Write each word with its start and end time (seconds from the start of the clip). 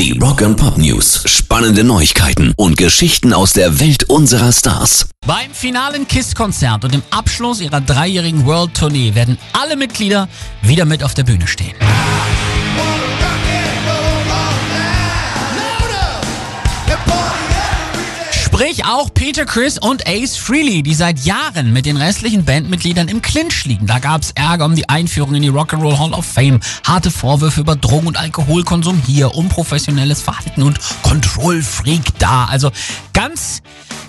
Die 0.00 0.18
Rock 0.18 0.40
and 0.40 0.56
Pop 0.56 0.78
News. 0.78 1.24
Spannende 1.26 1.84
Neuigkeiten 1.84 2.54
und 2.56 2.78
Geschichten 2.78 3.34
aus 3.34 3.52
der 3.52 3.80
Welt 3.80 4.04
unserer 4.04 4.50
Stars. 4.50 5.10
Beim 5.26 5.52
finalen 5.52 6.08
KISS-Konzert 6.08 6.86
und 6.86 6.94
dem 6.94 7.02
Abschluss 7.10 7.60
ihrer 7.60 7.82
dreijährigen 7.82 8.46
World-Tournee 8.46 9.14
werden 9.14 9.36
alle 9.52 9.76
Mitglieder 9.76 10.30
wieder 10.62 10.86
mit 10.86 11.04
auf 11.04 11.12
der 11.12 11.24
Bühne 11.24 11.46
stehen. 11.46 11.74
Sprich 18.60 18.84
auch 18.84 19.14
Peter 19.14 19.46
Chris 19.46 19.78
und 19.78 20.06
Ace 20.06 20.36
Frehley, 20.36 20.82
die 20.82 20.92
seit 20.92 21.20
Jahren 21.20 21.72
mit 21.72 21.86
den 21.86 21.96
restlichen 21.96 22.44
Bandmitgliedern 22.44 23.08
im 23.08 23.22
Clinch 23.22 23.64
liegen. 23.64 23.86
Da 23.86 24.00
gab's 24.00 24.32
Ärger 24.34 24.66
um 24.66 24.74
die 24.74 24.86
Einführung 24.86 25.34
in 25.34 25.40
die 25.40 25.50
Rock'n'Roll 25.50 25.98
Hall 25.98 26.12
of 26.12 26.26
Fame, 26.26 26.60
harte 26.86 27.10
Vorwürfe 27.10 27.62
über 27.62 27.74
Drogen- 27.74 28.08
und 28.08 28.18
Alkoholkonsum 28.18 29.00
hier, 29.06 29.34
unprofessionelles 29.34 30.20
Verhalten 30.20 30.62
und 30.62 30.78
Kontrollfreak 31.02 32.02
da. 32.18 32.48
Also 32.50 32.70
ganz 33.14 33.62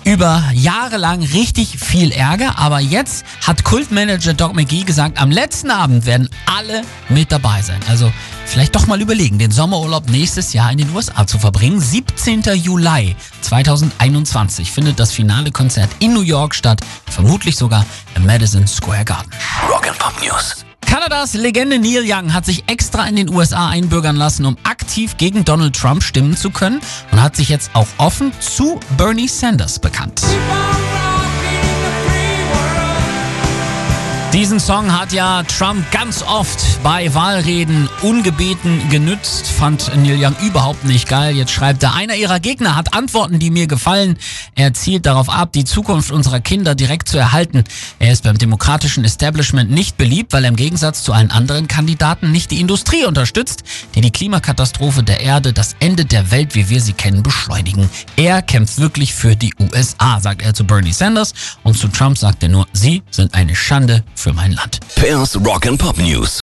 über 0.04 0.42
Jahre 0.52 0.96
lang 0.96 1.22
richtig 1.22 1.78
viel 1.78 2.10
Ärger, 2.10 2.58
aber 2.58 2.80
jetzt 2.80 3.24
hat 3.46 3.64
Kultmanager 3.64 4.34
Doc 4.34 4.54
McGee 4.54 4.82
gesagt, 4.82 5.18
am 5.18 5.30
letzten 5.30 5.70
Abend 5.70 6.06
werden 6.06 6.28
alle 6.44 6.82
mit 7.08 7.30
dabei 7.30 7.62
sein. 7.62 7.80
Also 7.88 8.12
vielleicht 8.44 8.74
doch 8.74 8.86
mal 8.86 9.00
überlegen, 9.00 9.38
den 9.38 9.50
Sommerurlaub 9.50 10.10
nächstes 10.10 10.52
Jahr 10.52 10.72
in 10.72 10.78
den 10.78 10.94
USA 10.94 11.26
zu 11.26 11.38
verbringen. 11.38 11.80
17. 11.80 12.42
Juli 12.54 13.14
2021 13.52 14.72
findet 14.72 14.98
das 14.98 15.12
finale 15.12 15.50
Konzert 15.50 15.90
in 15.98 16.14
New 16.14 16.22
York 16.22 16.54
statt, 16.54 16.80
vermutlich 17.10 17.54
sogar 17.54 17.84
im 18.14 18.24
Madison 18.24 18.66
Square 18.66 19.04
Garden. 19.04 19.30
Rock 19.68 19.86
and 19.86 19.98
Pop 19.98 20.14
News. 20.24 20.64
Kanadas 20.80 21.34
Legende 21.34 21.78
Neil 21.78 22.02
Young 22.06 22.32
hat 22.32 22.46
sich 22.46 22.64
extra 22.66 23.06
in 23.06 23.16
den 23.16 23.28
USA 23.28 23.68
einbürgern 23.68 24.16
lassen, 24.16 24.46
um 24.46 24.56
aktiv 24.62 25.18
gegen 25.18 25.44
Donald 25.44 25.76
Trump 25.76 26.02
stimmen 26.02 26.34
zu 26.34 26.48
können 26.48 26.80
und 27.10 27.22
hat 27.22 27.36
sich 27.36 27.50
jetzt 27.50 27.72
auch 27.74 27.88
offen 27.98 28.32
zu 28.40 28.80
Bernie 28.96 29.28
Sanders 29.28 29.78
bekannt. 29.78 30.22
Diesen 34.32 34.60
Song 34.60 34.98
hat 34.98 35.12
ja 35.12 35.42
Trump 35.42 35.90
ganz 35.90 36.22
oft 36.22 36.82
bei 36.82 37.12
Wahlreden 37.12 37.90
ungebeten 38.00 38.88
genützt, 38.88 39.46
fand 39.46 39.94
Neil 39.94 40.16
Young 40.18 40.34
überhaupt 40.42 40.84
nicht 40.84 41.06
geil. 41.06 41.36
Jetzt 41.36 41.52
schreibt 41.52 41.82
er, 41.82 41.94
einer 41.94 42.14
ihrer 42.14 42.40
Gegner 42.40 42.74
hat 42.74 42.94
Antworten, 42.94 43.38
die 43.38 43.50
mir 43.50 43.66
gefallen. 43.66 44.16
Er 44.54 44.72
zielt 44.72 45.04
darauf 45.04 45.28
ab, 45.28 45.52
die 45.52 45.64
Zukunft 45.64 46.10
unserer 46.10 46.40
Kinder 46.40 46.74
direkt 46.74 47.08
zu 47.08 47.18
erhalten. 47.18 47.64
Er 47.98 48.10
ist 48.10 48.24
beim 48.24 48.38
demokratischen 48.38 49.04
Establishment 49.04 49.70
nicht 49.70 49.98
beliebt, 49.98 50.32
weil 50.32 50.44
er 50.44 50.48
im 50.48 50.56
Gegensatz 50.56 51.02
zu 51.02 51.12
allen 51.12 51.30
anderen 51.30 51.68
Kandidaten 51.68 52.32
nicht 52.32 52.50
die 52.52 52.60
Industrie 52.60 53.04
unterstützt, 53.04 53.64
die 53.94 54.00
die 54.00 54.12
Klimakatastrophe 54.12 55.02
der 55.02 55.20
Erde, 55.20 55.52
das 55.52 55.76
Ende 55.78 56.06
der 56.06 56.30
Welt, 56.30 56.54
wie 56.54 56.70
wir 56.70 56.80
sie 56.80 56.94
kennen, 56.94 57.22
beschleunigen. 57.22 57.90
Er 58.16 58.40
kämpft 58.40 58.78
wirklich 58.78 59.12
für 59.12 59.36
die 59.36 59.52
USA, 59.60 60.20
sagt 60.20 60.40
er 60.40 60.54
zu 60.54 60.64
Bernie 60.64 60.92
Sanders. 60.92 61.34
Und 61.64 61.76
zu 61.76 61.88
Trump 61.88 62.16
sagt 62.16 62.42
er 62.42 62.48
nur, 62.48 62.66
sie 62.72 63.02
sind 63.10 63.34
eine 63.34 63.54
Schande 63.54 64.02
für 64.22 64.32
mein 64.32 64.52
Land. 64.52 64.78
Pairs 64.94 65.36
Rock 65.44 65.66
and 65.66 65.78
Pop 65.80 65.98
News. 65.98 66.40